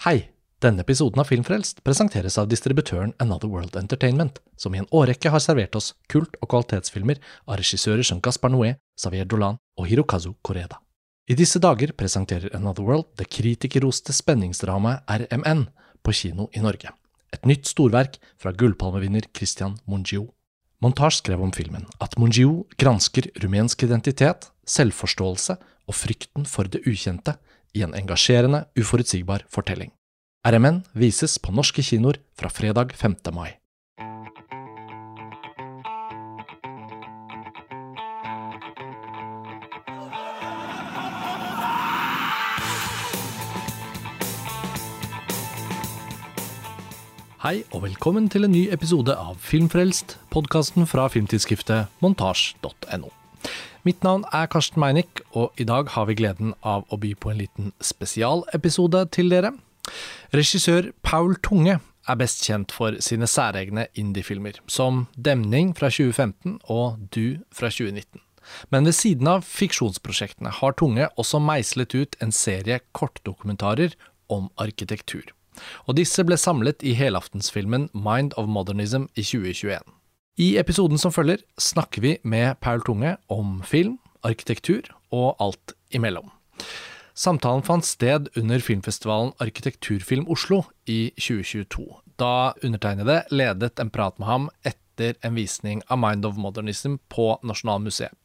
[0.00, 0.30] Hei!
[0.64, 5.42] Denne episoden av Filmfrelst presenteres av distributøren Another World Entertainment, som i en årrekke har
[5.44, 10.78] servert oss kult- og kvalitetsfilmer av regissører som Gaspar Noé, Xavier Dolan og Hirokazu Koreda.
[11.28, 15.66] I disse dager presenterer Another World det kritikerroste spenningsdramaet RMN
[16.00, 16.94] på kino i Norge.
[17.36, 20.30] Et nytt storverk fra gullpalmevinner Christian Mungiu.
[20.80, 27.36] Montage skrev om filmen at Mungiu gransker rumensk identitet, selvforståelse og frykten for det ukjente
[27.74, 29.92] i en engasjerende, uforutsigbar fortelling.
[30.46, 33.16] RMN vises på norske kinoer fra fredag 5.
[33.36, 33.60] mai.
[47.40, 53.19] Hei og velkommen til en ny episode av Filmfrelst, podkasten fra filmtidsskriftet montasj.no.
[53.82, 57.30] Mitt navn er Karsten Meinick, og i dag har vi gleden av å by på
[57.32, 59.54] en liten spesialepisode til dere.
[60.36, 67.06] Regissør Paul Tunge er best kjent for sine særegne indiefilmer, som Demning fra 2015 og
[67.16, 68.20] Du fra 2019.
[68.68, 73.96] Men ved siden av fiksjonsprosjektene har Tunge også meislet ut en serie kortdokumentarer
[74.28, 75.24] om arkitektur.
[75.88, 79.80] Og disse ble samlet i helaftensfilmen Mind of Modernism i 2021.
[80.40, 86.30] I episoden som følger snakker vi med Paul Tunge om film, arkitektur og alt imellom.
[87.12, 91.84] Samtalen fant sted under filmfestivalen Arkitekturfilm Oslo i 2022,
[92.16, 97.34] da undertegnede ledet en prat med ham etter en visning av Mind of Modernism på
[97.44, 98.16] Nasjonalmuseet.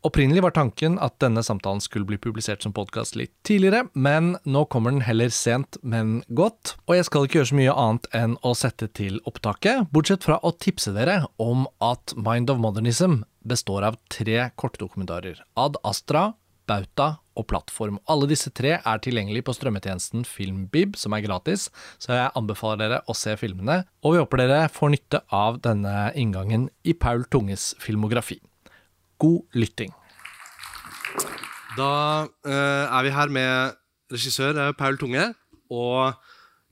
[0.00, 4.62] Opprinnelig var tanken at denne samtalen skulle bli publisert som podkast litt tidligere, men nå
[4.72, 6.72] kommer den heller sent, men godt.
[6.88, 10.40] Og jeg skal ikke gjøre så mye annet enn å sette til opptaket, bortsett fra
[10.40, 15.44] å tipse dere om at Mind of Modernism består av tre kortdokumentarer.
[15.60, 16.30] Ad Astra,
[16.70, 18.00] Bauta og Plattform.
[18.08, 21.68] Alle disse tre er tilgjengelig på strømmetjenesten Filmbib, som er gratis,
[22.00, 26.08] så jeg anbefaler dere å se filmene, og vi håper dere får nytte av denne
[26.16, 28.40] inngangen i Paul Tunges filmografi.
[29.20, 29.92] God lytting.
[31.76, 31.92] Da
[32.46, 33.78] eh, er vi her med
[34.12, 35.30] regissør eh, Paul Tunge.
[35.70, 36.16] Og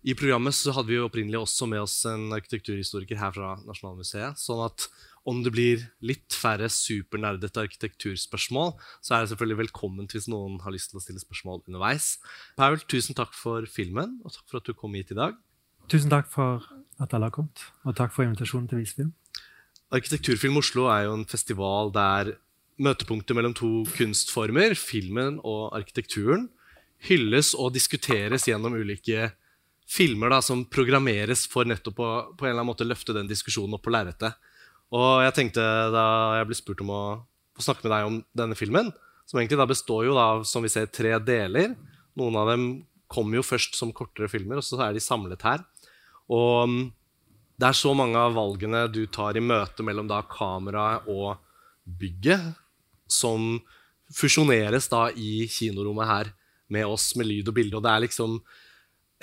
[0.09, 4.41] i programmet så hadde vi jo opprinnelig også med oss en arkitekturhistoriker her fra Nasjonalmuseet.
[4.41, 4.89] Sånn at
[5.29, 8.73] om det blir litt færre supernerdete arkitekturspørsmål,
[9.05, 12.15] så er det selvfølgelig velkomment hvis noen har lyst til å stille spørsmål underveis.
[12.57, 15.37] Paul, tusen takk for filmen, og takk for at du kom hit i dag.
[15.93, 16.65] Tusen takk for
[17.03, 19.13] at alle har kommet, og takk for invitasjonen til visefilm.
[19.95, 22.35] Arkitekturfilm Oslo er jo en festival der
[22.79, 26.49] møtepunktet mellom to kunstformer, filmen og arkitekturen,
[27.09, 29.31] hylles og diskuteres gjennom ulike
[29.89, 33.79] filmer da, som programmeres for nettopp å på en eller annen måte løfte den diskusjonen
[33.79, 34.37] opp på lerretet.
[34.93, 36.05] Og jeg tenkte da
[36.39, 37.03] jeg ble spurt om å
[37.57, 38.93] få snakke med deg om denne filmen,
[39.29, 41.75] som egentlig da består jo av som vi ser, tre deler.
[42.19, 42.69] Noen av dem
[43.09, 45.65] kommer jo først som kortere filmer, og så er de samlet her.
[46.29, 46.81] Og mm,
[47.59, 51.41] det er så mange av valgene du tar i møte mellom da kameraet og
[51.99, 52.53] bygget,
[53.11, 53.57] som
[54.15, 56.31] fusjoneres da i kinorommet her
[56.73, 57.79] med oss, med lyd og bilde.
[57.79, 58.39] Og det er liksom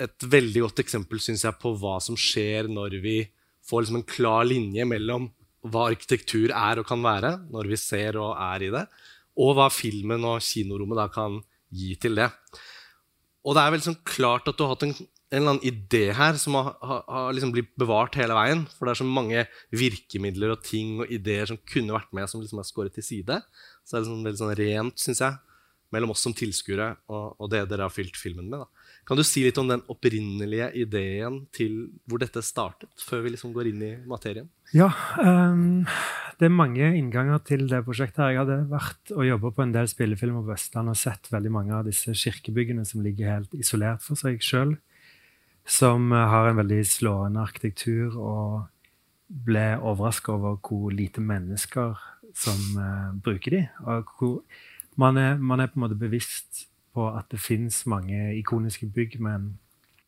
[0.02, 3.16] et veldig godt eksempel synes jeg, på hva som skjer når vi
[3.66, 5.30] får liksom en klar linje mellom
[5.66, 8.84] hva arkitektur er og kan være, når vi ser og er i det,
[9.40, 11.40] og hva filmen og kinorommet da kan
[11.74, 12.28] gi til det.
[13.46, 14.94] Og det er vel sånn klart at du har hatt en,
[15.36, 18.64] en eller annen idé her som har, har, har liksom blitt bevart hele veien.
[18.76, 19.42] For det er så mange
[19.74, 23.42] virkemidler og ting og ideer som kunne vært med, som liksom er skåret til side.
[23.84, 25.36] Så det er liksom veldig sånn rent, syns jeg,
[25.94, 28.64] mellom oss som tilskuere og, og, det dere har fylt filmen med.
[28.64, 28.94] Da.
[29.06, 31.76] Kan du si litt om den opprinnelige ideen til
[32.08, 34.48] hvor dette startet, før vi liksom går inn i materien?
[34.74, 34.88] Ja,
[35.20, 35.84] um,
[36.40, 38.24] det er mange innganger til det prosjektet.
[38.24, 38.34] her.
[38.34, 41.76] Jeg hadde vært og jobba på en del spillefilmer på Vestlandet og sett veldig mange
[41.76, 44.74] av disse kirkebyggene som ligger helt isolert for seg sjøl.
[45.66, 48.66] Som har en veldig slående arkitektur, og
[49.26, 51.96] ble overraska over hvor lite mennesker
[52.36, 53.62] som uh, bruker de.
[54.96, 56.66] Man er, man er på en måte bevisst
[56.96, 59.56] på at det fins mange ikoniske bygg, men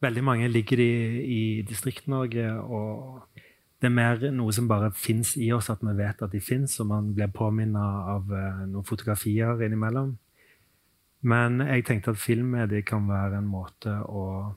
[0.01, 2.53] veldig mange ligger i, i Distrikt-Norge.
[2.62, 3.43] Og
[3.81, 6.79] det er mer noe som bare fins i oss, at vi vet at de fins,
[6.81, 10.17] og man blir påminnet av uh, noen fotografier innimellom.
[11.29, 14.55] Men jeg tenkte at filmmediet kan være en måte å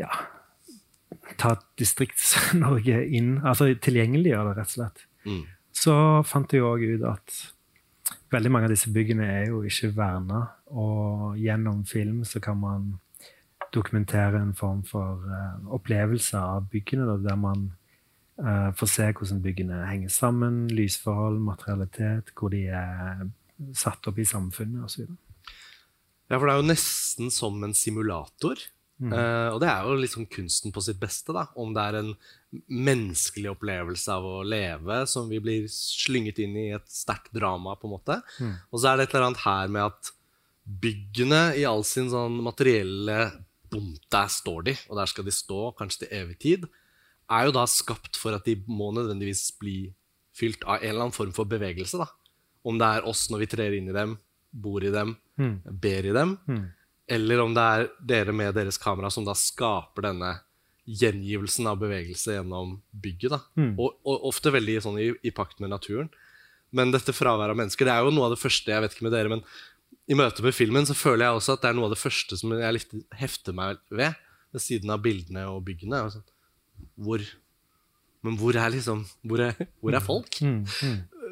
[0.00, 0.10] ja,
[1.40, 5.04] ta Distrikts-Norge inn Altså tilgjengeliggjøre det, rett og slett.
[5.26, 5.42] Mm.
[5.72, 5.94] Så
[6.28, 7.36] fant jeg òg ut at
[8.32, 10.44] veldig mange av disse byggene er jo ikke verna.
[10.72, 12.90] Og gjennom film så kan man
[13.72, 17.70] dokumentere en form for uh, opplevelse av byggene, da, der man
[18.42, 23.24] uh, får se hvordan byggene henger sammen, lysforhold, materialitet, hvor de er
[23.78, 25.06] satt opp i samfunnet osv.
[26.28, 28.60] Ja, for det er jo nesten som en simulator.
[29.12, 31.32] Eh, og det er jo liksom kunsten på sitt beste.
[31.34, 32.16] da, Om det er en
[32.70, 37.74] menneskelig opplevelse av å leve som vi blir slynget inn i et sterkt drama.
[37.74, 38.22] på en måte.
[38.70, 40.12] Og så er det et eller annet her med at
[40.82, 43.32] byggene i all sin sånn materielle
[43.72, 46.68] bom, Der står de, og der skal de stå, kanskje til evig tid.
[47.30, 49.94] Er jo da skapt for at de må nødvendigvis bli
[50.36, 51.96] fylt av en eller annen form for bevegelse.
[51.98, 52.06] da.
[52.64, 54.18] Om det er oss når vi trer inn i dem,
[54.52, 55.16] bor i dem,
[55.64, 56.38] ber i dem.
[57.12, 60.32] Eller om det er dere med deres kamera som da skaper denne
[60.88, 63.34] gjengivelsen av bevegelse gjennom bygget.
[63.36, 63.40] da.
[63.78, 66.08] Og, og ofte veldig sånn i, i pakt med naturen.
[66.72, 69.04] Men dette fraværet av mennesker det er jo noe av det første jeg vet ikke
[69.06, 69.44] med dere, men
[70.10, 72.38] i møte med filmen så føler jeg også at det er noe av det første
[72.40, 74.16] som jeg litt hefter meg ved,
[74.52, 76.00] ved siden av bildene og byggene.
[76.16, 76.24] sånn,
[76.96, 77.22] Hvor,
[78.26, 79.54] men hvor er liksom Hvor er,
[79.84, 80.40] hvor er folk?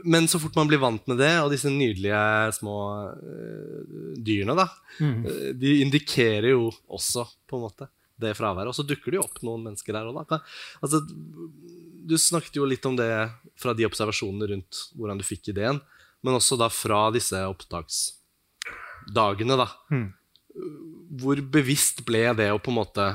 [0.04, 2.76] Men så fort man blir vant med det, og disse nydelige små
[3.10, 3.80] uh,
[4.20, 4.66] dyrene, da,
[5.02, 7.84] øh, de indikerer jo også på en måte
[8.20, 8.70] det fraværet.
[8.70, 10.36] Og så dukker det jo opp noen mennesker der òg, da.
[10.84, 10.98] Altså,
[12.10, 13.10] du snakket jo litt om det
[13.60, 15.78] fra de observasjonene rundt hvordan du fikk ideen,
[16.20, 19.68] men også da fra disse opptaksdagene, da.
[21.20, 23.06] Hvor bevisst ble det å på en måte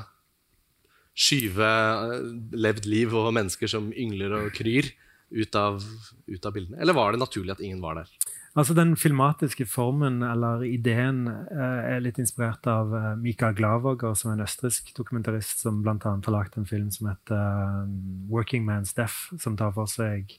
[1.16, 2.24] skyve eh,
[2.60, 4.86] levd liv og mennesker som yngler og kryr,
[5.30, 5.84] ut av,
[6.28, 6.82] ut av bildene?
[6.82, 8.12] Eller var det naturlig at ingen var der?
[8.56, 14.32] Altså Den filmatiske formen, eller ideen, eh, er litt inspirert av eh, Mikael Glavåger, som
[14.32, 15.98] er en østerriksk dokumentarist som bl.a.
[16.00, 17.90] har lagd en film som heter eh,
[18.32, 20.38] 'Working Man's Death', som tar for seg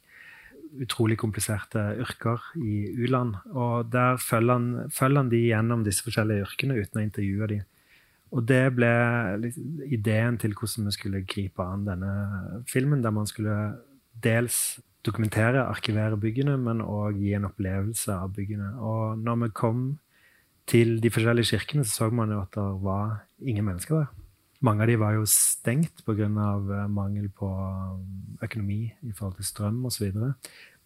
[0.80, 3.36] utrolig kompliserte yrker i u-land.
[3.52, 7.60] Og der følger han, følger han de gjennom disse forskjellige yrkene uten å intervjue de.
[8.32, 8.90] Og det ble
[9.86, 13.76] ideen til hvordan vi skulle gripe an denne filmen, der man skulle
[14.26, 14.58] dels
[15.06, 18.73] dokumentere, arkivere byggene, men òg gi en opplevelse av byggene.
[18.82, 19.82] Og når vi kom
[20.67, 24.06] til de forskjellige kirkene, så så man jo at det var ingen mennesker der.
[24.61, 26.28] Mange av de var jo stengt pga.
[26.88, 27.49] mangel på
[28.43, 30.12] økonomi i forhold til strøm osv.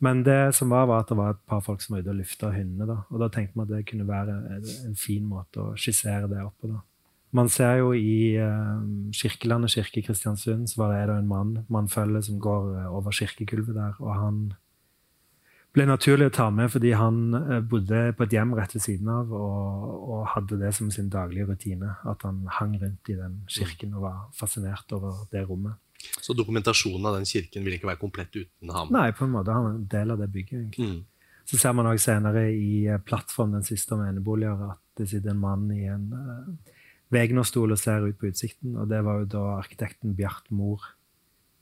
[0.01, 2.17] Men det som var, var at det var et par folk som var ute og
[2.17, 2.87] lufta hundene.
[2.87, 2.97] Da.
[3.11, 6.43] Og da tenkte vi at det kunne være en, en fin måte å skissere det
[6.43, 6.69] opp på.
[6.69, 6.81] da.
[7.37, 8.81] Man ser jo i uh,
[9.15, 12.88] Kirkelandet kirke i Kristiansund så var det da en mann man følger som går eh,
[12.91, 13.94] over kirkekulvet der.
[14.03, 14.41] Og han
[15.71, 19.12] ble naturlig å ta med fordi han eh, bodde på et hjem rett ved siden
[19.15, 21.93] av og, og hadde det som sin daglige rutine.
[22.11, 25.79] At han hang rundt i den kirken og var fascinert over det rommet.
[26.19, 28.91] Så dokumentasjonen av den kirken vil ikke være komplett uten ham?
[28.94, 29.55] Nei, på en måte.
[29.55, 30.59] Han er en del av det bygget.
[30.65, 30.91] egentlig.
[30.91, 31.47] Mm.
[31.50, 35.32] Så ser man også senere i plattformen Plattform, den siste om eneboliger, at det sitter
[35.32, 36.75] en mann i en uh,
[37.11, 38.77] Vegnerstol og ser ut på utsikten.
[38.79, 40.85] Og det var jo da arkitekten Bjart Mor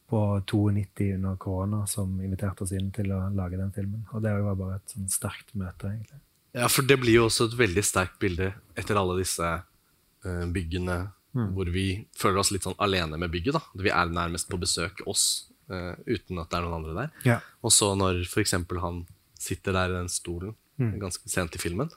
[0.08, 4.06] på 92 under korona som inviterte oss inn til å lage den filmen.
[4.12, 6.20] Og det var bare et sånn sterkt møte, egentlig.
[6.56, 11.02] Ja, for det blir jo også et veldig sterkt bilde etter alle disse eh, byggene
[11.38, 11.86] hvor vi
[12.16, 13.58] føler oss litt sånn alene med bygget.
[13.58, 13.82] da.
[13.84, 17.12] Vi er nærmest på besøk oss, eh, uten at det er noen andre der.
[17.28, 17.38] Ja.
[17.62, 18.56] Og så når f.eks.
[18.82, 19.04] han
[19.38, 21.90] sitter der i den stolen ganske sent i filmen,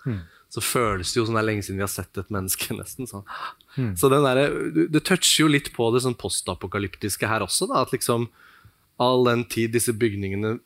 [0.51, 2.74] så føles det jo som det er lenge siden vi har sett et menneske.
[2.81, 3.24] nesten sånn.
[3.95, 4.42] Så den der,
[4.75, 7.68] du- det toucher jo litt på det sånn postapokalyptiske her også.
[7.72, 8.30] da, at liksom
[9.01, 10.60] All den tid disse bygningene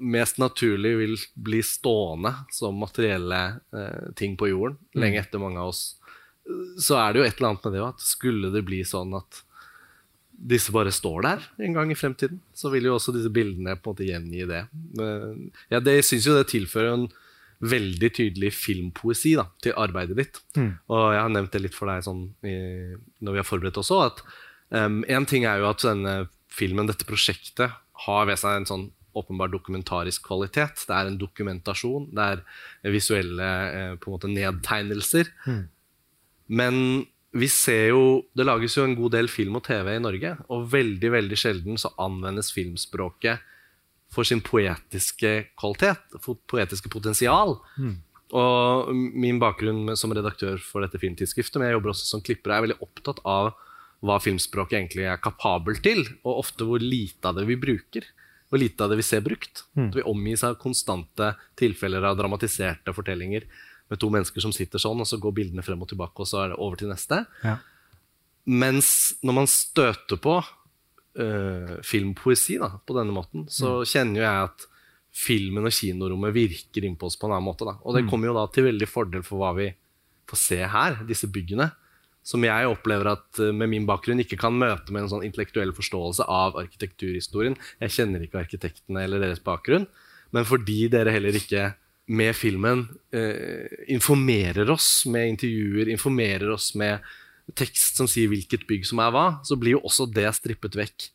[0.00, 3.40] mest naturlig vil bli stående som materielle
[3.76, 5.82] eh, ting på jorden, lenge etter mange av oss,
[6.80, 9.42] så er det jo et eller annet med det at skulle det bli sånn at
[10.36, 13.90] disse bare står der en gang i fremtiden, så vil jo også disse bildene på
[13.90, 14.64] en måte gjengi det.
[14.98, 17.06] Men, ja, det syns jo det tilfører en
[17.64, 20.42] veldig tydelig filmpoesi da, til arbeidet ditt.
[20.92, 22.56] Og jeg har nevnt det litt for deg sånn, i,
[23.24, 24.20] når vi har forberedt oss òg, at
[24.76, 26.18] um, en ting er jo at denne
[26.52, 27.72] filmen, dette prosjektet,
[28.06, 30.84] har ved seg en sånn åpenbar dokumentarisk kvalitet.
[30.84, 35.30] Det er en dokumentasjon, det er visuelle eh, på en måte nedtegnelser.
[36.60, 38.02] Men vi ser jo
[38.36, 41.78] Det lages jo en god del film og TV i Norge, og veldig veldig sjelden
[41.80, 43.44] så anvendes filmspråket
[44.12, 47.56] for sin poetiske kvalitet, for poetiske potensial.
[48.36, 52.64] Og min bakgrunn som redaktør for dette filmtidsskriftet, men jeg jobber også som klipper, er
[52.66, 53.52] veldig opptatt av
[54.06, 58.06] hva filmspråket egentlig er kapabel til, og ofte hvor lite av det vi bruker.
[58.50, 59.64] Hvor lite av det vi ser brukt.
[59.88, 63.48] At vi omgis av konstante tilfeller av dramatiserte fortellinger
[63.90, 66.42] med to mennesker som sitter sånn, og så går bildene frem og tilbake, og så
[66.42, 67.22] er det over til neste.
[67.46, 67.56] Ja.
[68.46, 68.88] Mens
[69.26, 74.68] når man støter på uh, filmpoesi da, på denne måten, så kjenner jo jeg at
[75.16, 77.66] filmen og kinorommet virker inn på oss på en annen måte.
[77.66, 77.78] Da.
[77.82, 79.70] Og det kommer jo da til veldig fordel for hva vi
[80.28, 81.70] får se her, disse byggene.
[82.26, 85.70] Som jeg opplever at øh, med min bakgrunn ikke kan møte med en sånn intellektuell
[85.76, 87.54] forståelse av arkitekturhistorien.
[87.84, 89.86] Jeg kjenner ikke arkitektene eller deres bakgrunn,
[90.34, 91.68] men fordi dere heller ikke
[92.06, 92.84] med filmen
[93.14, 97.02] eh, informerer oss med intervjuer, informerer oss med
[97.58, 101.10] tekst som sier hvilket bygg som er hva, så blir jo også det strippet vekk.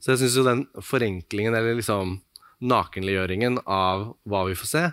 [0.00, 2.18] Så jeg syns jo den forenklingen, eller liksom
[2.64, 4.84] nakenliggjøringen av hva vi får se,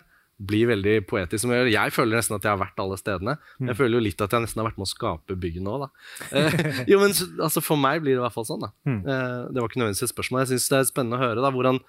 [0.43, 1.47] blir veldig poetisk.
[1.71, 3.35] Jeg føler nesten at jeg har vært alle stedene.
[3.59, 5.75] Men Jeg føler jo litt at jeg nesten har vært med å skape bygget nå.
[5.85, 5.89] Da.
[6.33, 8.65] Eh, jo, men altså, For meg blir det i hvert fall sånn.
[8.65, 8.71] Da.
[8.89, 8.99] Mm.
[9.05, 10.41] Eh, det var ikke nødvendigvis et spørsmål.
[10.43, 11.79] Jeg syns det er spennende å høre da, hvordan,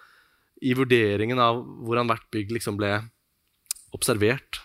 [0.62, 2.92] i vurderingen av hvordan hvert bygg liksom ble
[3.94, 4.60] observert.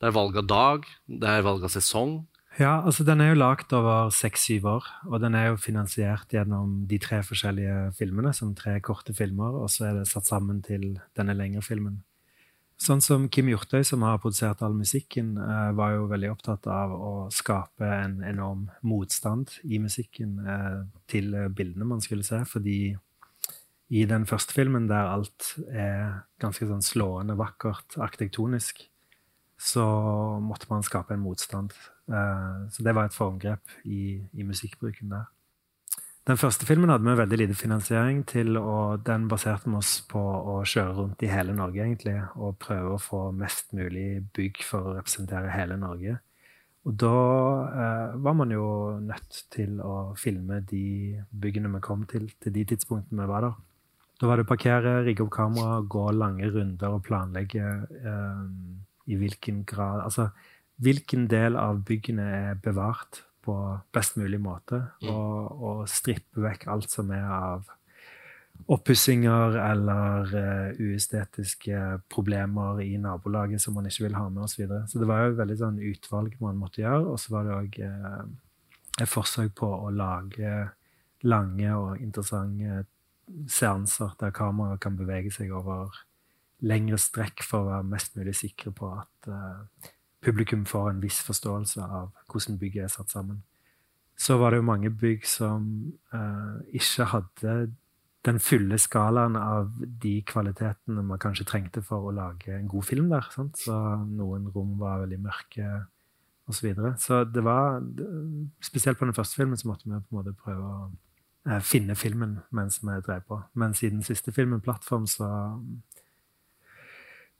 [0.00, 2.22] Det er valg av dag, det er valg av sesong.
[2.58, 6.86] Ja, altså Den er jo lagd over seks-syv år, og den er jo finansiert gjennom
[6.90, 10.96] de tre forskjellige filmene, som tre korte filmer, og så er det satt sammen til
[11.16, 12.00] denne lengre filmen.
[12.80, 16.94] Sånn som Kim Hjortøy, som har produsert all musikken, eh, var jo veldig opptatt av
[16.96, 22.96] å skape en enorm motstand i musikken eh, til bildene man skulle se, fordi
[23.90, 28.84] i den første filmen, der alt er ganske sånn slående vakkert arkitektonisk,
[29.60, 29.84] så
[30.40, 31.74] måtte man skape en motstand.
[32.10, 35.26] Uh, så det var et formgrep i, i, musikkbruken der.
[36.28, 40.20] Den første filmen hadde vi veldig lite finansiering til, og den baserte vi oss på
[40.20, 44.86] å kjøre rundt i hele Norge egentlig, og prøve å få mest mulig bygg for
[44.86, 46.20] å representere hele Norge.
[46.88, 47.16] Og da
[47.68, 48.66] eh, var man jo
[49.04, 50.84] nødt til å filme de
[51.42, 53.58] byggene vi kom til, til de tidspunktene vi var der.
[54.20, 57.64] Da var det å parkere, rigge opp kamera, gå lange runder og planlegge
[58.04, 58.46] eh,
[59.08, 60.28] i hvilken grad Altså
[60.80, 63.54] hvilken del av byggene er bevart på
[63.92, 65.10] best mulig måte, mm.
[65.12, 67.68] og, og strippe vekk alt som er av
[68.70, 71.78] oppussinger eller uh, uestetiske
[72.12, 74.52] problemer i nabolaget som man ikke vil ha med osv.
[74.52, 74.82] Så, videre.
[74.88, 77.06] så det var jo veldig sånn utvalg man måtte gjøre.
[77.08, 78.22] Og så var det òg uh,
[79.00, 80.54] et forsøk på å lage
[81.24, 82.84] lange og interessante
[83.50, 85.94] seanser der kameraet kan bevege seg over
[86.60, 89.90] lengre strekk for å være mest mulig sikre på at uh,
[90.24, 93.42] publikum får en viss forståelse av hvordan bygget er satt sammen.
[94.20, 95.70] Så var det jo mange bygg som
[96.12, 97.54] uh, ikke hadde
[98.28, 99.70] den fulle skalaen av
[100.02, 103.30] de kvalitetene man kanskje trengte for å lage en god film der.
[103.32, 103.56] Sant?
[103.62, 105.70] Så noen rom var veldig mørke
[106.50, 106.58] osv.
[106.58, 106.90] Så, videre.
[106.98, 107.78] så det var
[108.64, 110.90] Spesielt på den første filmen så måtte vi på en måte prøve å
[111.64, 113.38] finne filmen mens vi drev på.
[113.56, 115.28] Men siden siste filmen, 'Plattform', så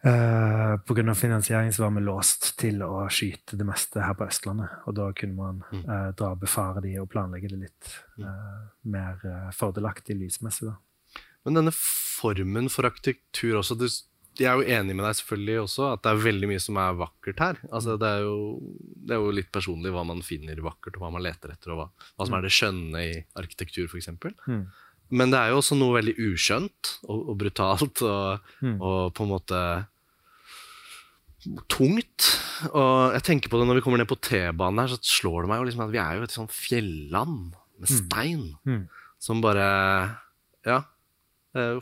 [0.07, 1.15] uh, Pga.
[1.15, 4.69] finansiering så var vi låst til å skyte det meste her på Østlandet.
[4.87, 7.93] Og da kunne man uh, dra befare de og planlegge det litt
[8.23, 10.71] uh, mer uh, fordelaktig lysmessig.
[10.71, 10.79] da.
[11.45, 13.89] Men denne formen for arkitektur også, du
[14.39, 16.99] jeg er jo enig med deg selvfølgelig også at det er veldig mye som er
[17.01, 17.59] vakkert her.
[17.71, 18.37] Altså, det, er jo,
[18.79, 21.81] det, er jo, litt personlig hva man finner vakkert, og hva man leter etter, og
[21.81, 24.11] hva, hva som er det skjønne i arkitektur, f.eks.
[24.47, 24.63] Mm.
[25.21, 28.77] Men det er jo også noe veldig uskjønt og, og brutalt og, mm.
[28.79, 29.65] og, på en måte
[31.73, 32.31] tungt.
[32.71, 35.53] Og jeg tenker på det når vi kommer ned på T-banen her, så slår det
[35.53, 38.01] meg jo liksom at vi er jo et sånt fjelland med hmm.
[38.05, 38.83] stein mm.
[39.25, 39.69] som bare
[40.69, 40.83] Ja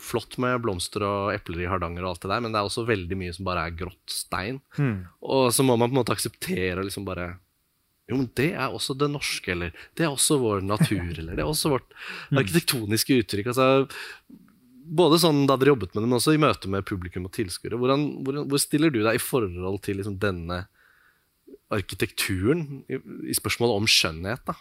[0.01, 2.87] flott med blomster og epler i Hardanger, og alt det der, men det er også
[2.89, 4.63] veldig mye som bare er grått stein.
[4.79, 5.03] Mm.
[5.21, 7.35] Og så må man på en måte akseptere liksom bare
[8.09, 11.43] Jo, men det er også det norske, eller det er også vår natur, eller det
[11.45, 11.91] er også vårt
[12.31, 12.39] hmm.
[12.41, 13.51] arkitektoniske uttrykk.
[13.53, 13.69] altså
[14.89, 17.77] både sånn da dere jobbet med det, men også i møte med publikum og tilskuere.
[17.77, 17.93] Hvor,
[18.49, 20.63] hvor, stiller du deg i forhold til liksom denne
[21.75, 22.97] arkitekturen i,
[23.29, 24.45] i spørsmålet om skjønnhet?
[24.49, 24.57] da?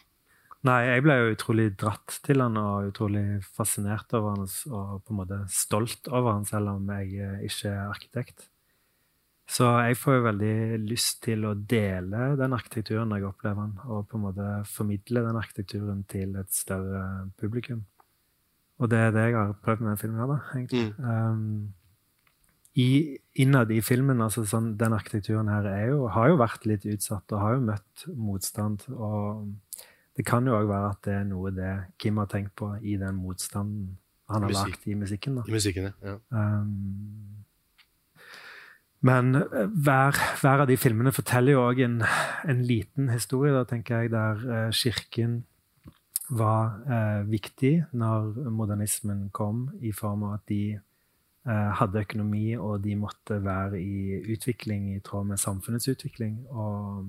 [0.65, 5.13] Nei, jeg ble jo utrolig dratt til han og utrolig fascinert over han og på
[5.13, 8.47] en måte stolt over han, selv om jeg eh, ikke er arkitekt.
[9.47, 10.55] Så jeg får jo veldig
[10.89, 15.23] lyst til å dele den arkitekturen når jeg opplever den, og på en måte formidle
[15.23, 17.03] den arkitekturen til et større
[17.39, 17.85] publikum.
[18.81, 20.89] Og det er det jeg har prøvd med den filmen her, da, egentlig.
[20.97, 21.05] Mm.
[21.07, 21.73] Um,
[22.77, 22.89] i,
[23.41, 27.41] innad i filmen, altså sånn, den arkitekturen her jo, har jo vært litt utsatt og
[27.41, 28.83] har jo møtt motstand.
[28.91, 29.47] og
[30.17, 31.71] det kan jo òg være at det er noe det
[32.01, 33.97] Kim har tenkt på i den motstanden
[34.27, 34.73] han har Musik.
[34.73, 35.35] lagt i musikken.
[35.39, 35.43] Da.
[35.47, 36.15] I musikken, ja.
[36.29, 37.45] Um,
[38.99, 42.01] men eh, hver, hver, av de filmene forteller jo òg en,
[42.49, 45.45] en, liten historie, da, tenker jeg, der uh, kirken
[46.27, 52.81] var uh, viktig når modernismen kom, i form av at de uh, hadde økonomi, og
[52.83, 56.41] de måtte være i utvikling i tråd med samfunnets utvikling.
[56.49, 57.07] og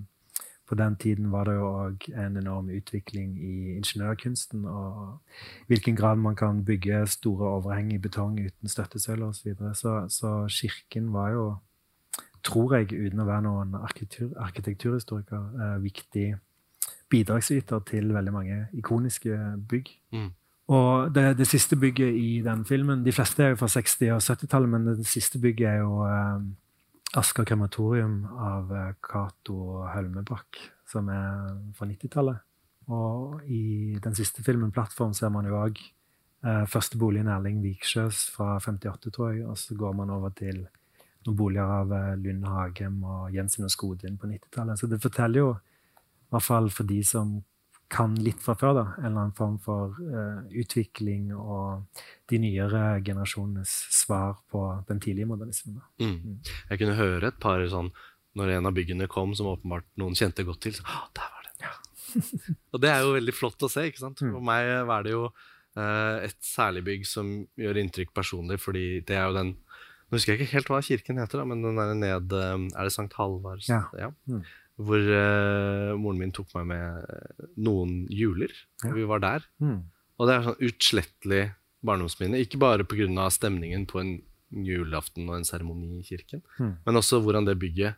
[0.68, 4.64] på den tiden var det jo òg en enorm utvikling i ingeniørkunsten.
[4.64, 5.18] Og
[5.62, 9.34] i hvilken grad man kan bygge store overheng i betong uten støttesøyler osv.
[9.34, 9.74] Så, videre.
[9.74, 11.56] så Så kirken var jo,
[12.44, 16.36] tror jeg, uten å være noen arkitektur, arkitekturhistoriker, eh, viktig
[17.10, 19.88] bidragsyter til veldig mange ikoniske bygg.
[20.12, 20.30] Mm.
[20.68, 24.22] Og det, det, siste bygget i den filmen De fleste er jo fra 60- og
[24.22, 26.40] 70-tallet, men det siste bygget er jo eh,
[27.16, 32.42] Asker krematorium av eh, Cato Hølmebakk, som er fra 90-tallet.
[32.92, 35.80] Og i den siste filmen, 'Plattform', ser man jo òg
[36.44, 39.46] eh, første boligen Erling Viksjøs fra 58, tror jeg.
[39.48, 40.66] Og så går man over til
[41.24, 44.78] noen boliger av eh, Lund Hagem og Jensen og Skodin på 90-tallet.
[44.78, 47.38] Så det forteller jo, i hvert fall for de som
[47.88, 53.00] kan litt fra før, da, en eller annen form for uh, utvikling og de nyere
[53.04, 55.80] generasjonenes svar på den tidlige modernismen.
[56.02, 56.40] Mm.
[56.68, 57.90] Jeg kunne høre et par sånn
[58.38, 60.76] når en av byggene kom som åpenbart noen kjente godt til.
[60.76, 61.54] Så, ah, der var det.
[61.64, 61.72] Ja.
[62.76, 63.88] og det er jo veldig flott å se.
[63.88, 64.20] ikke sant?
[64.20, 64.34] Mm.
[64.36, 69.16] For meg var det jo uh, et særlig bygg som gjør inntrykk personlig, fordi det
[69.16, 69.56] er jo den
[70.08, 72.92] Nå husker jeg ikke helt hva kirken heter, da, men den er ned Er det
[72.94, 73.60] Sankt Halvard?
[73.68, 73.82] Ja.
[73.92, 74.06] ja.
[74.78, 78.52] Hvor uh, moren min tok meg med noen juler,
[78.84, 78.92] Ja.
[78.94, 79.46] vi var der.
[79.60, 79.80] Mm.
[80.18, 81.42] Og det er sånn utslettelig
[81.84, 82.38] barndomsminne.
[82.42, 83.28] Ikke bare pga.
[83.30, 84.22] stemningen på en
[84.54, 86.76] julaften og en seremoni i kirken, Mm.
[86.86, 87.94] men også hvordan det bygget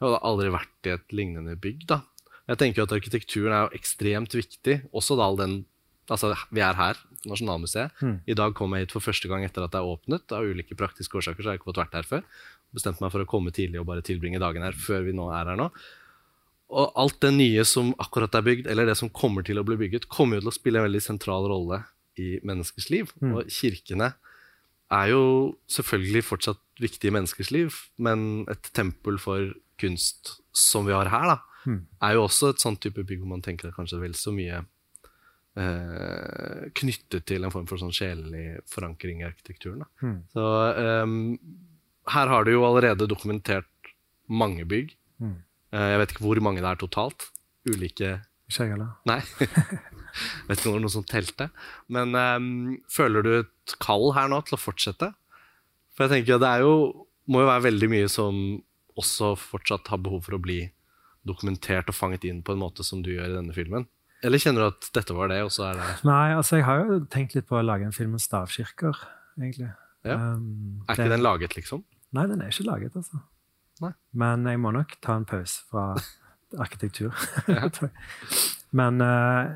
[0.00, 1.86] Jeg hadde aldri vært i et lignende bygg.
[1.86, 2.02] da.
[2.48, 4.82] Jeg tenker at Arkitekturen er jo ekstremt viktig.
[4.92, 5.64] Også da all den
[6.10, 7.92] Altså, vi er her, Nasjonalmuseet.
[8.02, 8.20] Mm.
[8.26, 10.32] I dag kom jeg hit for første gang etter at det er åpnet.
[10.34, 12.22] Av ulike praktiske årsaker så har jeg ikke fått vært her før.
[12.74, 15.46] Bestemte meg for å komme tidlig og bare tilbringe dagen her før vi nå er
[15.46, 15.70] her nå.
[16.72, 19.76] Og alt det nye som akkurat er bygd, eller det som kommer til å bli
[19.76, 21.82] bygget, kommer jo til å spille en veldig sentral rolle
[22.20, 23.12] i menneskers liv.
[23.20, 23.34] Mm.
[23.36, 24.12] Og kirkene
[24.92, 25.22] er jo
[25.72, 31.28] selvfølgelig fortsatt viktige i menneskers liv, men et tempel for kunst som vi har her,
[31.36, 31.86] da, Mm.
[32.02, 34.64] er jo også et sånt type bygg hvor man tenker at kanskje vel så mye
[35.56, 39.84] eh, knyttet til en form for sånn sjelelig forankring i arkitekturen.
[40.02, 40.16] Mm.
[40.32, 40.46] Så
[40.80, 41.16] ehm,
[42.14, 43.68] her har du jo allerede dokumentert
[44.28, 44.94] mange bygg.
[45.22, 45.36] Mm.
[45.72, 47.30] Eh, jeg vet ikke hvor mange det er totalt.
[47.68, 48.18] Ulike
[48.50, 48.92] Ikke jeg heller.
[49.08, 49.20] Nei.
[50.48, 51.48] vet ikke om det var noen som telte.
[51.92, 52.50] Men um,
[52.92, 55.12] føler du et kall her nå til å fortsette?
[55.96, 56.74] For jeg tenker at det er jo,
[57.32, 58.36] må jo være veldig mye som
[59.00, 60.60] også fortsatt har behov for å bli
[61.24, 63.86] dokumentert og fanget inn på en måte som du gjør i denne filmen.
[64.22, 66.82] Eller kjenner du at dette var det, og så er det Nei, altså jeg har
[66.84, 69.00] jo tenkt litt på å lage en film om stavkirker,
[69.38, 69.70] egentlig.
[70.06, 70.18] Ja.
[70.34, 71.82] Um, Er ikke den laget, liksom?
[72.14, 73.22] Nei, den er ikke laget, altså.
[73.82, 73.92] Nei.
[74.18, 75.92] Men jeg må nok ta en pause fra
[76.60, 77.14] arkitektur.
[78.78, 79.50] Men uh,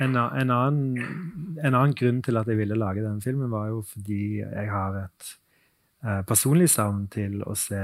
[0.00, 0.98] en, en, annen,
[1.62, 5.00] en annen grunn til at jeg ville lage denne filmen, var jo fordi jeg har
[5.04, 5.32] et
[6.04, 7.82] uh, personlig savn til å se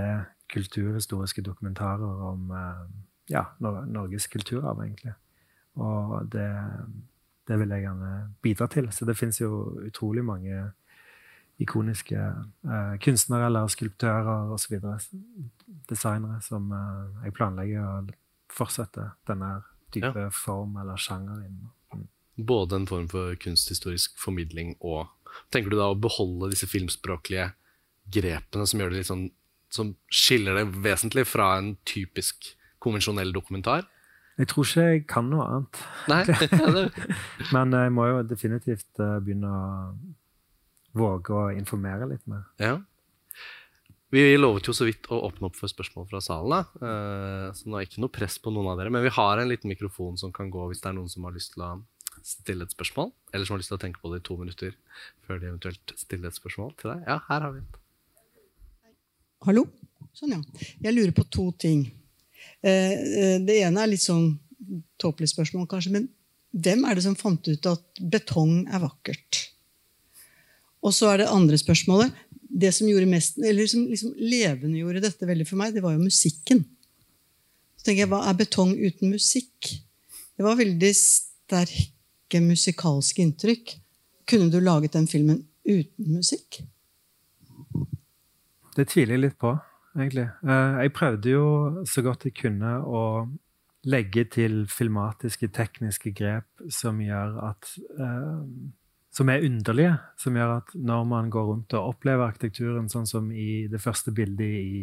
[0.52, 2.84] kulturhistoriske dokumentarer om uh,
[3.30, 5.14] ja, Nor Norges kulturarv, egentlig.
[5.80, 6.50] Og det,
[7.48, 8.12] det vil jeg gjerne
[8.44, 8.90] bidra til.
[8.92, 10.60] Så det fins jo utrolig mange
[11.62, 14.78] ikoniske uh, kunstnere eller skulptører osv.
[15.90, 17.94] Designere som uh, jeg planlegger å
[18.54, 19.56] fortsette denne
[19.94, 21.70] type form eller sjanger innen.
[21.94, 22.08] Mm.
[22.46, 25.06] Både en form for kunsthistorisk formidling og
[25.50, 27.48] Tenker du da å beholde disse filmspråklige
[28.14, 29.24] grepene som gjør det litt sånn
[29.74, 32.52] som skiller det vesentlig fra en typisk
[32.84, 33.88] konvensjonell dokumentar?
[34.38, 35.80] Jeg tror ikke jeg kan noe annet.
[36.10, 36.22] Nei?
[37.54, 39.64] Men jeg må jo definitivt eh, begynne å
[40.94, 42.44] våge å informere litt mer.
[42.62, 42.80] ja.
[44.14, 46.86] Vi lovet jo så vidt å åpne opp for spørsmål fra salen, da.
[46.86, 48.92] Eh, så nå er ikke noe press på noen av dere.
[48.94, 51.34] Men vi har en liten mikrofon som kan gå hvis det er noen som har
[51.34, 51.70] lyst til å
[52.22, 53.10] stille et spørsmål.
[53.34, 54.76] Eller som har lyst til å tenke på det i to minutter
[55.26, 57.02] før de eventuelt stiller et spørsmål til deg.
[57.10, 57.80] Ja, her har vi et.
[59.48, 59.66] Hallo?
[60.14, 60.68] Sånn, ja.
[60.86, 61.82] Jeg lurer på to ting.
[62.62, 64.36] Eh, eh, Det ene er litt sånn
[65.02, 66.06] tåpelig spørsmål, kanskje, men
[66.54, 69.48] hvem er det som fant ut at betong er vakkert?
[70.84, 72.12] Og så er det andre spørsmålet.
[72.54, 76.04] Det som gjorde mest, eller som liksom levendegjorde dette veldig for meg, det var jo
[76.04, 76.62] musikken.
[77.78, 79.72] Så tenker jeg, Hva er betong uten musikk?
[80.36, 83.74] Det var veldig sterke musikalske inntrykk.
[84.28, 86.62] Kunne du laget den filmen uten musikk?
[88.74, 89.52] Det tviler jeg litt på,
[89.96, 90.28] egentlig.
[90.42, 91.44] Eh, Jeg prøvde jo
[91.86, 93.02] så godt jeg kunne å
[93.84, 97.68] legge til filmatiske, tekniske grep som gjør at
[98.00, 98.40] eh,
[99.14, 99.94] Som er underlige.
[100.18, 104.10] Som gjør at når man går rundt og opplever arkitekturen, sånn som i det første
[104.14, 104.80] bildet i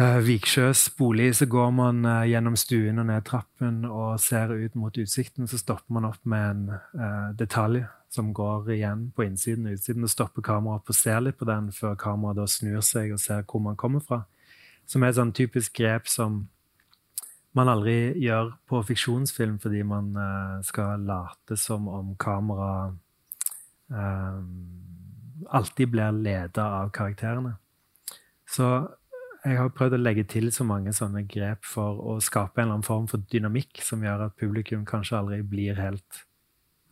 [0.00, 4.80] uh, Viksjøs bolig, så går man uh, gjennom stuen og ned trappen og ser ut
[4.80, 5.50] mot utsikten.
[5.50, 10.06] Så stopper man opp med en uh, detalj som går igjen på innsiden og utsiden,
[10.08, 13.20] og stopper kameraet opp og ser litt på den før kameraet da snur seg og
[13.20, 14.22] ser hvor man kommer fra.
[14.88, 16.46] Som er et sånn typisk grep som
[17.58, 22.92] man aldri gjør på fiksjonsfilm fordi man uh, skal late som om kamera
[23.94, 24.40] uh,
[25.48, 27.56] alltid blir leda av karakterene.
[28.48, 28.68] Så
[29.44, 32.78] jeg har prøvd å legge til så mange sånne grep for å skape en eller
[32.78, 36.24] annen form for dynamikk som gjør at publikum kanskje aldri blir helt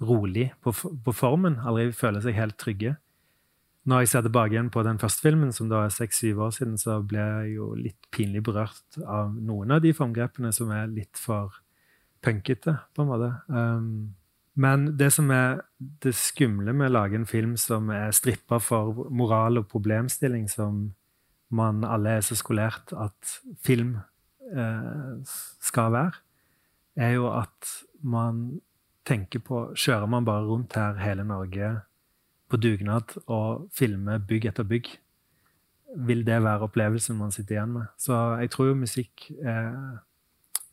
[0.01, 2.97] rolig på, på formen, aldri føler seg helt trygge.
[3.87, 6.75] Når jeg ser tilbake igjen på den første filmen, som da er seks-syv år siden,
[6.81, 11.21] så ble jeg jo litt pinlig berørt av noen av de formgrepene som er litt
[11.21, 11.55] for
[12.27, 13.31] punkete, på en måte.
[13.47, 14.17] Um,
[14.59, 19.07] men det som er det skumle med å lage en film som er strippa for
[19.13, 20.89] moral og problemstilling, som
[21.55, 23.99] man alle er så skolert at film
[24.51, 25.13] eh,
[25.63, 26.23] skal være,
[26.97, 28.47] er jo at man
[29.07, 31.69] tenker på Kjører man bare rundt her hele Norge
[32.51, 34.91] på dugnad og filmer bygg etter bygg,
[36.07, 37.87] vil det være opplevelsen man sitter igjen med.
[37.99, 39.71] Så jeg tror jo musikk er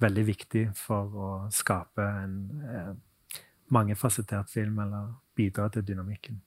[0.04, 2.36] veldig viktig for å skape en
[2.68, 2.92] eh,
[3.74, 6.42] mangefasettert film, eller bidra til dynamikken.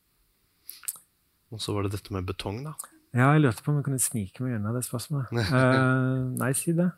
[1.55, 2.75] Og så var det dette med betong, da.
[3.17, 5.31] Ja, jeg lurte på om jeg kunne snike meg unna det spørsmålet.
[5.33, 6.91] Uh, nei, si det.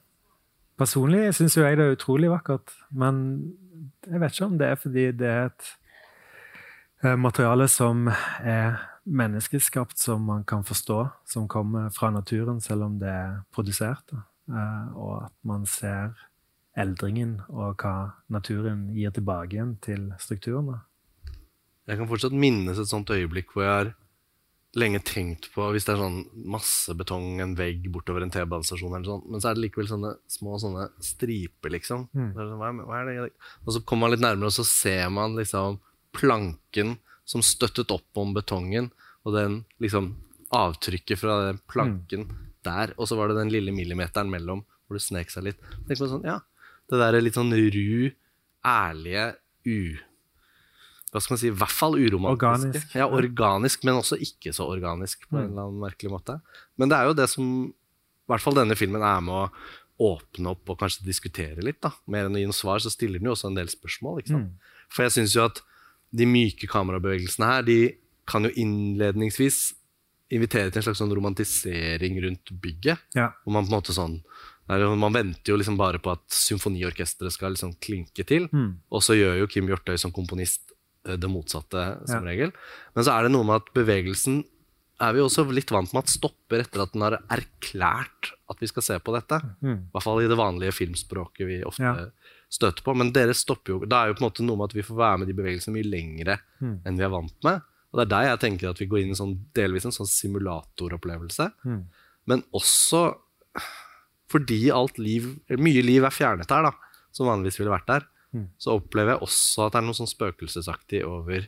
[0.79, 3.21] Personlig syns jo jeg det er utrolig vakkert, men
[4.07, 5.71] jeg vet ikke om det er fordi det er et
[7.03, 13.09] materiale som er menneskeskapt, som man kan forstå, som kommer fra naturen, selv om det
[13.09, 14.13] er produsert.
[14.49, 16.17] Uh, og at man ser
[16.79, 20.81] eldringen og hva naturen gir tilbake igjen til strukturene.
[21.89, 23.91] Jeg kan fortsatt minnes et sånt øyeblikk hvor jeg har
[24.77, 26.19] lenge tenkt på Hvis det er sånn
[26.53, 30.91] masse betong, en vegg bortover en T-banestasjon, men så er det likevel sånne små sånne
[31.03, 32.05] striper, liksom.
[32.13, 32.31] Mm.
[32.37, 33.31] Sånn, hva, er, hva er?
[33.65, 35.81] Og så kommer man litt nærmere, og så ser man liksom
[36.17, 36.97] planken
[37.29, 38.91] som støttet opp om betongen,
[39.27, 40.15] og den liksom
[40.55, 42.37] avtrykket fra den planken mm.
[42.65, 45.65] der, og så var det den lille millimeteren mellom hvor det snek seg litt.
[45.87, 46.41] Tenk på sånn, ja,
[46.89, 48.13] Det der litt sånn ru,
[48.65, 49.33] ærlige,
[49.69, 49.99] u
[51.09, 52.37] hva skal man si, i hvert fall uromantiske.
[52.37, 52.97] Organisk.
[52.99, 55.53] Ja, organisk, men også ikke så organisk på en mm.
[55.53, 56.35] eller annen merkelig måte.
[56.77, 60.53] Men det er jo det som i hvert fall denne filmen er med å åpne
[60.53, 61.81] opp og kanskje diskutere litt.
[61.85, 61.95] da.
[62.13, 64.21] Mer enn å gi noen svar, så stiller den jo også en del spørsmål.
[64.21, 64.53] ikke sant?
[64.53, 64.85] Mm.
[64.93, 65.63] For jeg syns jo at
[66.15, 67.79] de myke kamerabevegelsene her, de
[68.29, 69.73] kan jo innledningsvis
[70.35, 73.05] invitere til en slags sånn romantisering rundt bygget.
[73.17, 73.31] Ja.
[73.45, 74.23] Hvor man på en måte sånn
[74.69, 78.51] man venter jo liksom bare på at symfoniorkesteret skal liksom klinke til.
[78.53, 78.75] Mm.
[78.93, 80.69] Og så gjør jo Kim Hjortøy som komponist
[81.09, 82.31] Eh, det motsatte, som ja.
[82.33, 82.55] regel.
[82.97, 84.43] Men så er det noe med at bevegelsen
[84.99, 88.67] er vi også litt vant med at stopper etter at den har erklært at vi
[88.71, 89.39] skal se på dette.
[89.63, 89.77] Mm.
[89.77, 92.09] I hvert fall i det vanlige filmspråket vi ofte ja.
[92.53, 92.95] Støter på.
[92.97, 95.01] Men dere stopper jo Da er jo på en måte noe med at vi får
[95.01, 96.77] være med de bevegelsene mye lengre mm.
[96.89, 97.65] enn vi er vant med.
[97.89, 100.11] Og det er der jeg tenker at vi går inn i sånn, delvis en sånn
[100.11, 101.49] simulatoropplevelse.
[101.65, 101.83] Mm.
[102.29, 103.03] Men også
[104.33, 108.49] fordi alt liv, mye liv er fjernet her, da, som vanligvis ville vært der Mm.
[108.61, 111.47] så opplever jeg også at det er noe sånn spøkelsesaktig over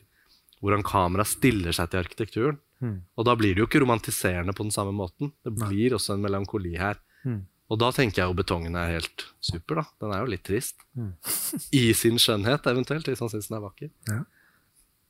[0.65, 2.59] hvordan kamera stiller seg til arkitekturen.
[2.81, 2.97] Mm.
[3.21, 5.33] Og da blir det jo ikke romantiserende på den samme måten.
[5.45, 7.01] Det blir også en melankoli her.
[7.25, 7.43] Mm.
[7.71, 9.81] Og da tenker jeg jo betongen er helt super.
[9.81, 9.87] da.
[10.03, 10.83] Den er jo litt trist.
[10.99, 11.15] Mm.
[11.81, 13.93] I sin skjønnhet, eventuelt, hvis han syns den er vakker.
[14.11, 14.23] Ja.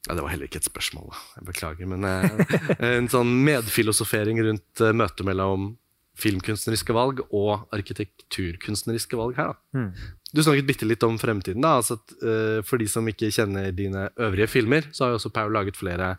[0.09, 1.20] Ja, Det var heller ikke et spørsmål, da.
[1.37, 1.88] Jeg beklager.
[1.88, 2.57] Men eh,
[2.88, 5.75] en sånn medfilosofering rundt eh, møtet mellom
[6.20, 9.55] filmkunstneriske valg og arkitekturkunstneriske valg her.
[9.55, 9.81] Da.
[9.81, 10.18] Mm.
[10.37, 11.64] Du snakket bitte litt om fremtiden.
[11.64, 15.33] da, altså uh, For de som ikke kjenner dine øvrige filmer, så har jo også
[15.35, 16.14] Paul laget flere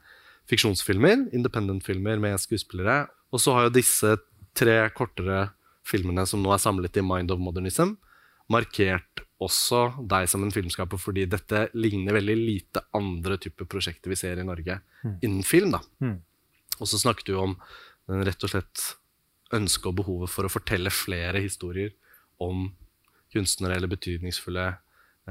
[0.49, 3.05] fiksjonsfilmer, independent-filmer med skuespillere.
[3.31, 4.17] Og så har jo disse
[4.57, 5.51] tre kortere
[5.87, 7.95] filmene som nå er samlet i Mind of Modernism,
[8.51, 14.19] markert også deg som en filmskaper, fordi dette ligner veldig lite andre typer prosjekter vi
[14.19, 15.15] ser i Norge mm.
[15.21, 15.73] innen film.
[15.73, 15.81] da.
[16.03, 16.19] Mm.
[16.79, 17.55] Og så snakket du om
[18.09, 18.85] den rett og slett
[19.55, 21.91] ønsket og behovet for å fortelle flere historier
[22.41, 22.69] om
[23.33, 24.67] kunstnere eller betydningsfulle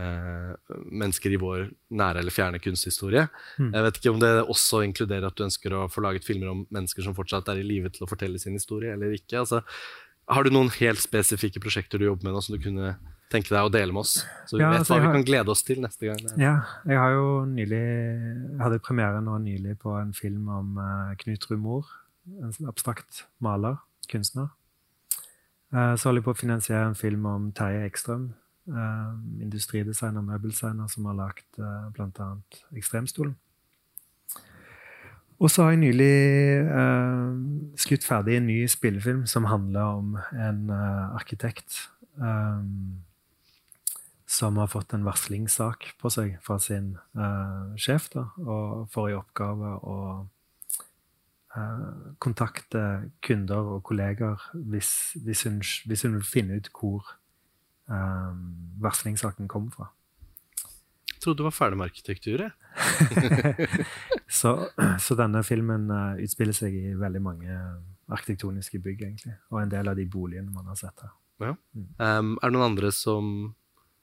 [0.00, 0.52] eh,
[0.90, 1.66] mennesker i vår
[2.00, 3.26] nære eller fjerne kunsthistorie.
[3.60, 3.72] Mm.
[3.74, 6.62] Jeg vet ikke om det også inkluderer at du ønsker å få laget filmer om
[6.72, 9.42] mennesker som fortsatt er i live til å fortelle sin historie, eller ikke.
[9.42, 9.62] Altså,
[10.30, 12.94] har du noen helt spesifikke prosjekter du jobber med nå som du kunne
[13.30, 14.20] tenke deg å dele med oss?
[14.48, 16.22] Så vi ja, vet altså, hva vi kan glede oss til neste gang.
[16.40, 16.54] Ja,
[16.88, 21.46] jeg har jo nylig jeg hadde premiere nå nylig på en film om uh, Knut
[21.50, 21.90] Rumor,
[22.40, 23.78] en abstrakt maler,
[24.10, 24.50] kunstner.
[25.70, 28.30] Uh, så holder jeg på å finansiere en film om Terje Ekstrøm.
[28.70, 32.32] Uh, industridesigner og møbeldesigner som har lagd uh, bl.a.
[32.78, 33.34] Ekstremstolen.
[35.40, 36.14] Og så har jeg nylig
[36.68, 37.36] uh,
[37.80, 41.86] skutt ferdig en ny spillefilm som handler om en uh, arkitekt
[42.20, 43.00] um,
[44.28, 46.92] som har fått en varslingssak på seg fra sin
[47.80, 49.96] sjef, da, og får i oppgave å
[51.50, 51.86] Eh,
[52.22, 57.08] kontakte kunder og kolleger hvis, hvis, hun, hvis hun, vil finne ut hvor
[57.90, 58.44] um,
[58.78, 59.88] varslingssaken kommer fra.
[61.10, 62.46] Jeg trodde du var ferdig med arkitektur.
[64.30, 64.54] så,
[65.04, 67.56] så, denne filmen uh, utspiller seg i veldig mange
[68.10, 69.36] arkitektoniske bygg, egentlig.
[69.50, 71.14] Og en del av de boligene man har sett her.
[71.40, 71.54] Ja.
[71.74, 71.86] Mm.
[71.98, 73.30] Um, er det noen andre som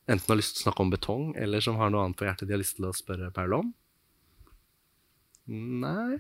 [0.08, 2.48] enten har lyst til å snakke om betong, eller som har noe annet på hjertet
[2.48, 3.74] de har lyst til å spørre Paul om?
[5.48, 6.20] Nei.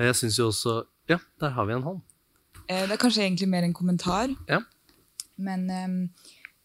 [0.00, 0.78] Jeg syns jo også
[1.10, 2.04] Ja, der har vi en hånd.
[2.70, 4.32] Eh, det er kanskje egentlig mer en kommentar.
[4.48, 4.62] Ja.
[5.40, 5.98] Men um,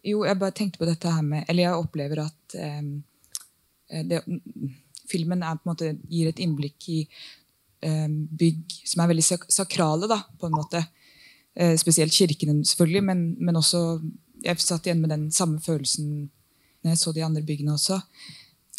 [0.05, 2.89] jo, jeg bare tenkte på dette her med Eller jeg opplever at um,
[3.89, 4.21] det,
[5.09, 6.99] filmen er, måte, gir et innblikk i
[7.85, 10.83] eh, bygg som er veldig sak sakrale, da, på en måte.
[11.55, 14.01] Eh, spesielt kirkene, selvfølgelig, men, men, også
[14.43, 16.29] Jeg satt igjen med den samme følelsen
[16.83, 17.95] når jeg så de andre byggene også.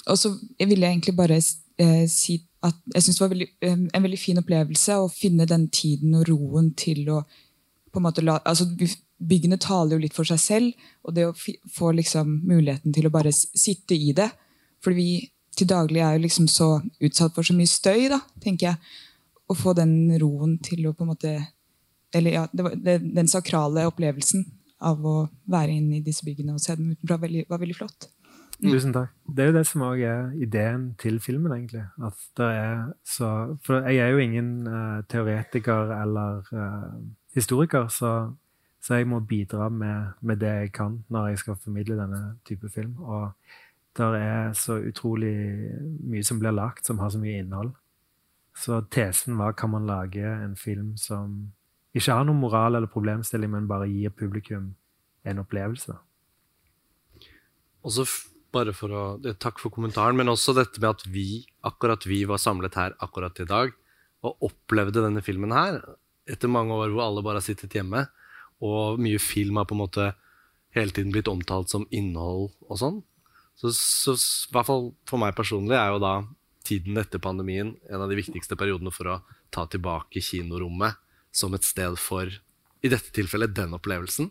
[0.07, 3.89] Og så ville jeg egentlig bare eh, si at jeg syns det var veldig, um,
[3.95, 7.23] en veldig fin opplevelse å finne den tiden og roen til å
[7.93, 8.67] på en måte la, altså
[9.17, 10.87] byggene taler jo litt for seg selv.
[11.07, 11.37] Og det å
[11.73, 14.29] få liksom muligheten til å bare sitte i det.
[14.85, 15.25] For vi
[15.57, 16.69] til daglig er jo liksom så
[17.01, 18.95] utsatt for så mye støy, da, tenker jeg.
[19.47, 21.31] Å få den roen til å på en måte
[22.16, 24.42] Eller ja, det var, det, den sakrale opplevelsen
[24.87, 25.16] av å
[25.51, 28.09] være inne i disse byggene og se dem utenfra veldig, var veldig flott.
[28.57, 28.71] Mm.
[28.71, 29.12] Tusen takk.
[29.29, 31.85] Det er jo det som òg er ideen til filmen, egentlig.
[32.01, 33.31] At det er så
[33.66, 36.97] For jeg er jo ingen uh, teoretiker eller uh,
[37.37, 38.33] historiker, så
[38.87, 42.69] så jeg må bidra med, med, det jeg kan når jeg skal formidle denne type
[42.71, 42.95] film.
[43.03, 43.33] Og
[43.97, 45.35] det er så utrolig
[46.05, 47.73] mye som blir lagt, som har så mye innhold.
[48.57, 51.53] Så tesen var kan man lage en film som
[51.97, 54.75] ikke har noen moral eller problemstilling, men bare gir publikum
[55.27, 55.97] en opplevelse.
[57.87, 58.07] Også
[58.55, 59.05] bare for å,
[59.41, 63.41] Takk for kommentaren, men også dette med at vi, akkurat vi var samlet her akkurat
[63.43, 63.75] i dag
[64.27, 65.81] og opplevde denne filmen her
[66.27, 68.07] etter mange år hvor alle bare har sittet hjemme
[68.65, 70.07] og mye film har på en måte
[70.77, 72.99] hele tiden blitt omtalt som innhold og sånn.
[73.57, 76.14] Så, så i hvert fall for meg personlig er jo da
[76.66, 79.21] tiden etter pandemien en av de viktigste periodene for å
[79.55, 80.99] ta tilbake kinorommet
[81.37, 82.33] som et sted for
[82.85, 84.29] i dette tilfellet den opplevelsen.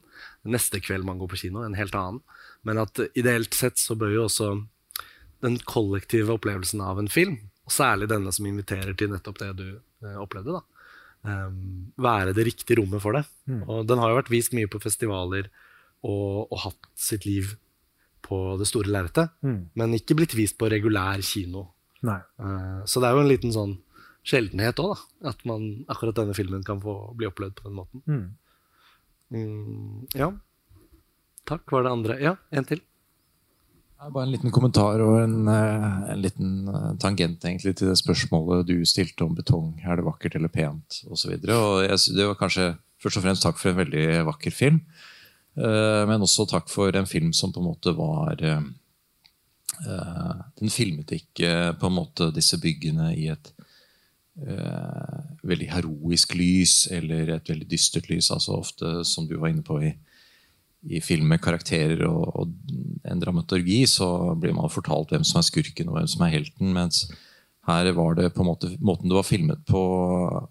[0.48, 2.22] Neste kveld man går på kino, en helt annen.
[2.68, 4.52] Men at ideelt sett så bør jo også
[5.44, 9.68] den kollektive opplevelsen av en film, og særlig denne som inviterer til nettopp det du
[9.74, 10.88] eh, opplevde, da,
[11.28, 13.26] um, være det riktige rommet for det.
[13.50, 13.62] Mm.
[13.68, 15.50] Og den har jo vært vist mye på festivaler
[16.06, 17.56] og, og hatt sitt liv
[18.26, 19.60] på det store lerretet, mm.
[19.78, 21.68] men ikke blitt vist på regulær kino.
[22.06, 23.78] Uh, så det er jo en liten sånn
[24.26, 24.98] sjeldenhet òg,
[25.30, 28.04] at man, akkurat denne filmen kan få bli opplevd på den måten.
[28.10, 28.26] Mm.
[29.38, 30.34] mm ja.
[31.46, 31.70] Takk.
[31.70, 32.18] Var det andre?
[32.24, 32.82] Ja, en til.
[33.96, 38.68] Bare en liten kommentar og en, eh, en, liten eh, tangent egentlig til det spørsmålet
[38.68, 39.80] du stilte om betong.
[39.86, 41.00] Er det vakkert eller pent?
[41.10, 41.56] Og så videre.
[41.56, 44.82] og det var kanskje først og fremst takk for en veldig vakker film.
[45.56, 48.42] Eh, men også takk for en film som på en måte var
[50.56, 53.50] Den filmet ikke på en måte disse byggene i et
[55.44, 58.30] veldig heroisk lys eller et veldig dystert lys.
[58.32, 59.92] altså Ofte, som du var inne på i
[60.86, 62.52] i film med karakterer og, og,
[63.06, 64.08] en dramaturgi, så
[64.40, 66.74] blir man fortalt hvem som er skurken og hvem som er helten.
[66.76, 67.06] Mens
[67.70, 69.82] her var det på en måte måten det var filmet på,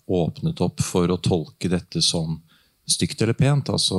[0.07, 2.41] åpnet opp for å tolke dette som
[2.87, 3.71] stygt eller pent.
[3.73, 3.99] Altså,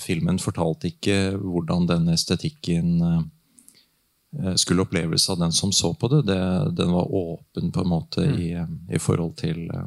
[0.00, 6.24] filmen fortalte ikke hvordan den estetikken eh, skulle oppleves av den som så på det.
[6.30, 6.40] det
[6.78, 8.38] den var åpen på en måte mm.
[8.40, 8.50] i,
[8.96, 9.86] i, forhold til eh,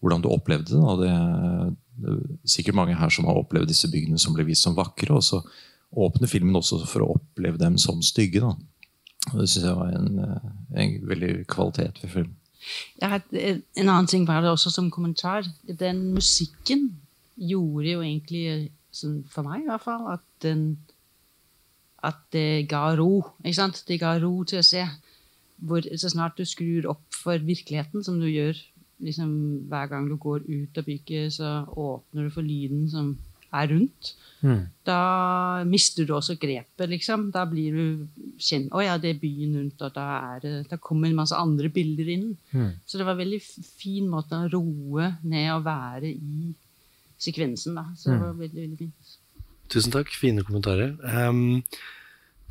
[0.00, 0.82] hvordan du opplevde det.
[0.82, 1.12] Og det,
[2.02, 5.18] det er sikkert mange her som har opplevd disse byggene som ble vist som vakre.
[5.18, 5.42] Og så
[5.92, 8.44] åpner filmen også for å oppleve dem som stygge.
[8.44, 8.54] Da.
[9.32, 12.38] Og det syns jeg var en, eh, en, veldig kvalitet ved filmen.
[13.02, 15.42] Ja, en annen ting var det også som kommentar.
[15.66, 16.92] Den musikken
[17.36, 18.72] gjorde jo egentlig,
[19.32, 20.66] for meg i hvert fall, at, den,
[22.04, 23.22] at det ga ro.
[23.44, 24.84] Det ga ro til å se.
[25.62, 28.58] Hvor, så snart du skrur opp for virkeligheten, som du gjør
[29.02, 29.34] liksom,
[29.70, 33.12] hver gang du går ut av bygget, så åpner du for lyden som
[33.52, 34.12] er rundt.
[34.40, 34.62] Mm.
[34.86, 37.28] Da mister du også grepet, liksom.
[37.34, 40.06] Da blir du kjent Å ja, det er byen rundt, og da,
[40.42, 42.30] det, da kommer en masse andre bilder inn.
[42.50, 42.70] Mm.
[42.86, 46.52] Så det var en veldig fin måte å roe ned og være i
[47.22, 47.88] sekvensen, da.
[47.96, 48.28] Så det hmm.
[48.28, 49.18] var veldig, veldig fint.
[49.72, 50.12] Tusen takk.
[50.18, 50.96] Fine kommentarer.
[51.06, 51.62] Um,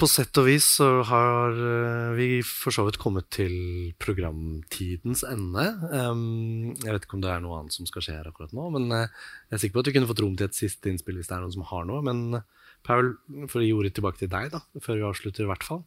[0.02, 5.68] på sett og vis så har eh, vi for så vidt kommet til programtidens ende.
[5.92, 8.66] Um, jeg vet ikke om det er noe annet som skal skje her akkurat nå,
[8.74, 9.04] men uh,
[9.52, 11.38] jeg er sikker på at vi kunne fått rom til et siste innspill hvis det
[11.38, 12.02] er noen som har noe.
[12.08, 12.42] Men
[12.88, 13.14] Paul,
[13.46, 15.84] for å gi ordet tilbake til deg, da, før vi avslutter, i hvert fall.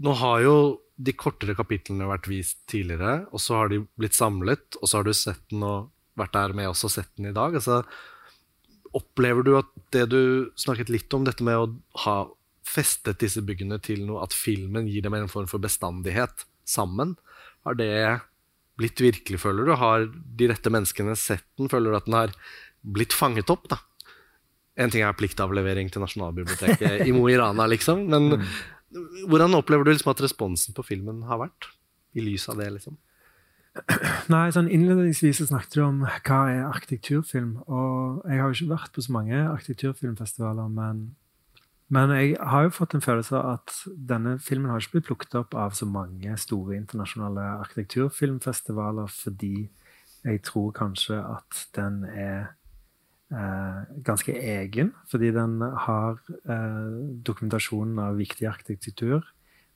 [0.00, 0.56] Nå har jo
[0.96, 5.08] de kortere kapitlene vært vist tidligere, og så har de blitt samlet, og så har
[5.08, 7.54] du sett den og vært der med oss og sett den i dag.
[7.60, 7.82] Altså,
[8.96, 10.22] opplever du at det du
[10.58, 11.68] snakket litt om, dette med å
[12.04, 12.18] ha
[12.68, 17.16] festet disse byggene til noe, at filmen gir dem en form for bestandighet sammen.
[17.66, 17.92] Har det
[18.78, 19.74] blitt virkelig, føler du?
[19.80, 21.70] Har de rette menneskene sett den?
[21.72, 22.34] Føler du at den har
[22.86, 23.66] blitt fanget opp?
[23.72, 23.80] da?
[24.78, 28.04] En ting er pliktavlevering til Nasjonalbiblioteket i Mo i Rana, liksom.
[28.12, 28.46] Men mm.
[29.26, 31.72] hvordan opplever du liksom at responsen på filmen har vært?
[32.16, 32.96] I lys av det, liksom?
[34.32, 37.58] Nei, sånn Innledningsvis snakket du om hva er arkitekturfilm.
[37.66, 41.08] Og jeg har jo ikke vært på så mange arkitekturfilmfestivaler, men
[41.90, 43.72] Men jeg har jo fått en følelse av at
[44.10, 49.70] denne filmen har ikke blitt plukket opp av så mange store internasjonale arkitekturfilmfestivaler, fordi
[50.26, 52.52] jeg tror kanskje at den er
[53.32, 54.92] eh, ganske egen.
[55.08, 56.92] Fordi den har eh,
[57.24, 59.24] dokumentasjonen av viktig arkitektur,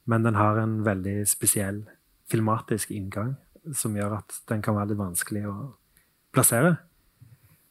[0.05, 1.87] men den har en veldig spesiell
[2.29, 3.39] filmatisk inngang
[3.77, 5.57] som gjør at den kan være litt vanskelig å
[6.35, 6.77] plassere.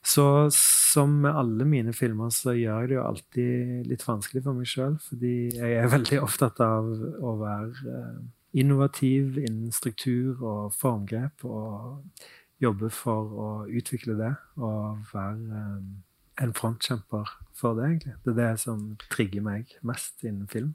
[0.01, 4.57] Så som med alle mine filmer så gjør jeg det jo alltid litt vanskelig for
[4.57, 6.89] meg sjøl, fordi jeg er veldig opptatt av
[7.21, 8.21] å være eh,
[8.61, 12.01] innovativ innen struktur og formgrep, og
[12.61, 15.85] jobbe for å utvikle det og være eh,
[16.41, 18.17] en frontkjemper for det, egentlig.
[18.25, 20.73] Det er det som trigger meg mest innen film.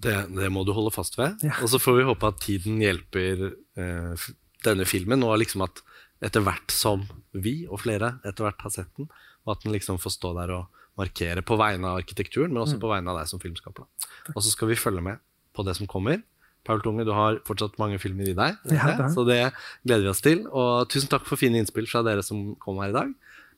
[0.00, 1.42] Det, det må du holde fast ved.
[1.44, 1.56] Ja.
[1.62, 4.28] Og så får vi håpe at tiden hjelper eh,
[4.64, 5.82] denne filmen, og liksom at
[6.24, 9.08] etter hvert som vi og flere etter hvert har sett den,
[9.46, 12.76] og at den liksom får stå der og markere på vegne av arkitekturen, men også
[12.76, 12.82] Mm.
[12.82, 13.86] på vegne av deg som filmskaper.
[14.34, 15.18] Og så skal vi følge med
[15.56, 16.20] på det som kommer.
[16.66, 19.38] Paul Tunge, du har fortsatt mange filmer i deg, Ja, så det
[19.86, 20.42] gleder vi oss til.
[20.52, 23.14] Og tusen takk for fine innspill fra dere som kom her i dag.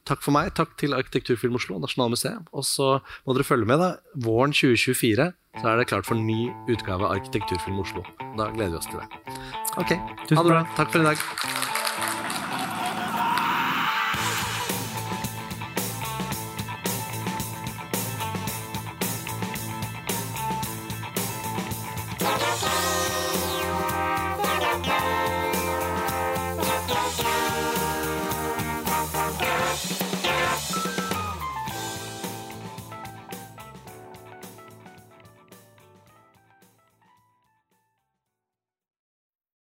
[0.09, 2.49] Takk for meg, takk til Arkitekturfilm Oslo og Nasjonalmuseet.
[2.51, 3.93] Og så må dere følge med, da.
[4.25, 5.29] Våren 2024
[5.61, 8.03] så er det klart for en ny utgave av Arkitekturfilm Oslo.
[8.39, 9.37] Da gleder vi oss til det.
[9.79, 10.65] Ok, ha det bra.
[10.79, 11.72] Takk for i dag.